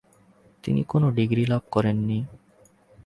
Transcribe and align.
তিনি 0.63 0.81
কোন 0.83 1.03
ডিগ্রি 1.09 1.43
লাভ 1.45 1.63
করেননি। 1.71 2.19